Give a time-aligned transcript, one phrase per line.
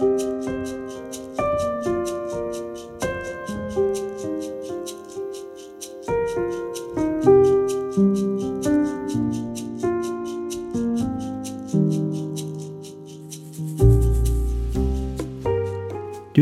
[0.00, 0.06] Du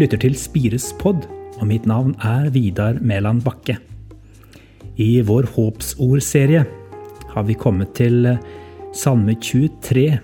[0.00, 1.28] lytter til Spires pod,
[1.60, 3.76] og mitt navn er Vidar Mæland Bakke.
[4.96, 6.64] I vår håpsordserie
[7.36, 8.38] har vi kommet til
[8.96, 10.18] Salme 23.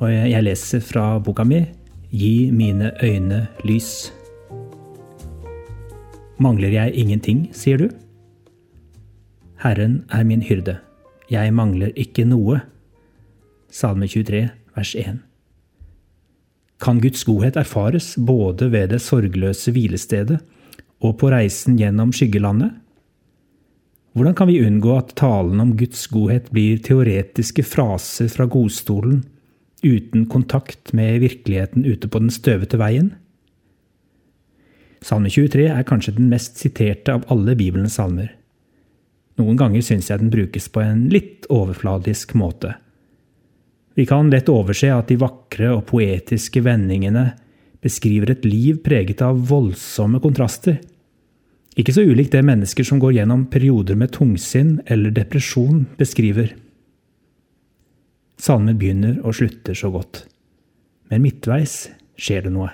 [0.00, 1.77] Og jeg leser fra boka mi
[2.10, 4.12] Gi mine øyne lys.
[6.38, 7.88] Mangler jeg ingenting, sier du?
[9.62, 10.78] Herren er min hyrde,
[11.30, 12.60] jeg mangler ikke noe.
[13.68, 15.18] Salme 23, vers 1
[16.78, 20.38] kan Guds godhet erfares både ved det sorgløse hvilestedet
[21.02, 22.70] og på reisen gjennom skyggelandet?
[24.14, 29.20] Hvordan kan vi unngå at talen om Guds godhet blir teoretiske fraser fra godstolen,
[29.84, 33.12] uten kontakt med virkeligheten ute på den støvete veien?
[35.04, 38.32] Salme 23 er kanskje den mest siterte av alle Bibelens salmer.
[39.38, 42.74] Noen ganger syns jeg den brukes på en litt overfladisk måte.
[43.94, 47.32] Vi kan lett overse at de vakre og poetiske vendingene
[47.82, 50.80] beskriver et liv preget av voldsomme kontraster.
[51.78, 56.50] Ikke så ulikt det mennesker som går gjennom perioder med tungsinn eller depresjon, beskriver.
[58.38, 60.22] Salmen begynner og slutter så godt.
[61.10, 62.70] Men midtveis skjer det noe.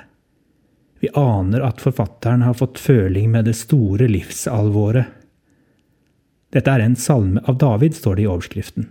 [1.00, 5.08] Vi aner at forfatteren har fått føling med det store livsalvoret.
[6.54, 8.86] Dette er en salme av David, står det i overskriften.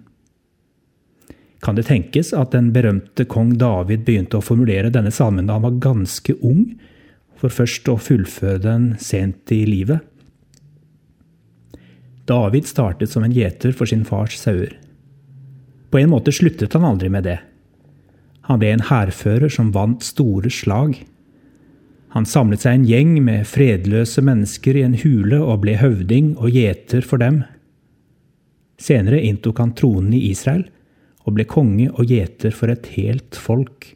[1.63, 5.63] Kan det tenkes at den berømte kong David begynte å formulere denne salmen da han
[5.63, 6.73] var ganske ung,
[7.39, 10.03] for først å fullføre den sent i livet?
[12.27, 14.75] David startet som en gjeter for sin fars sauer.
[15.93, 17.35] På en måte sluttet han aldri med det.
[18.49, 20.95] Han ble en hærfører som vant store slag.
[22.17, 26.57] Han samlet seg en gjeng med fredløse mennesker i en hule og ble høvding og
[26.57, 27.43] gjeter for dem.
[28.81, 30.65] Senere inntok han tronen i Israel
[31.29, 33.93] og ble konge og gjeter for et helt folk.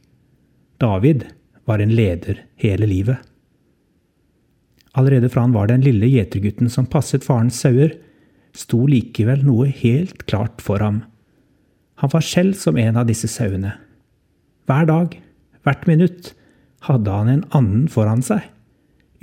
[0.78, 1.26] David
[1.66, 3.18] var en leder hele livet.
[4.94, 7.98] Allerede fra han var den lille gjetergutten som passet farens sauer,
[8.54, 11.08] sto likevel noe helt klart for ham.
[12.02, 13.74] Han var selv som en av disse sauene.
[14.70, 15.16] Hver dag,
[15.66, 16.34] hvert minutt,
[16.86, 18.44] hadde han en annen foran seg,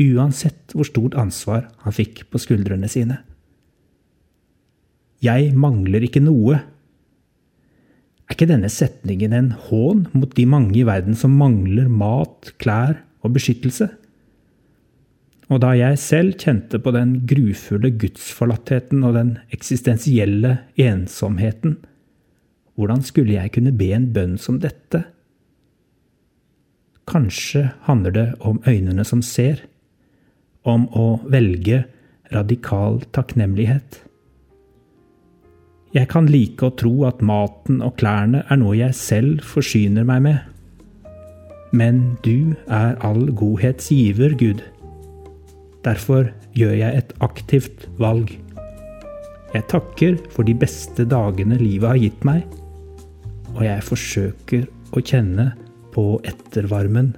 [0.03, 3.21] uansett hvor stort ansvar han fikk på skuldrene sine.
[5.23, 6.59] Jeg mangler ikke noe,
[8.25, 12.97] er ikke denne setningen en hån mot de mange i verden som mangler mat, klær
[13.23, 13.91] og beskyttelse?
[15.53, 21.77] Og da jeg selv kjente på den grufulle gudsforlattheten og den eksistensielle ensomheten,
[22.75, 25.05] hvordan skulle jeg kunne be en bønn som dette?
[27.07, 29.61] Kanskje handler det om øynene som ser,
[30.65, 31.85] om å velge
[32.33, 34.01] radikal takknemlighet.
[35.95, 40.25] Jeg kan like å tro at maten og klærne er noe jeg selv forsyner meg
[40.25, 40.41] med.
[41.75, 44.65] Men du er all godhets giver, Gud.
[45.87, 48.33] Derfor gjør jeg et aktivt valg.
[49.55, 52.43] Jeg takker for de beste dagene livet har gitt meg,
[53.55, 55.53] og jeg forsøker å kjenne
[55.95, 57.13] på ettervarmen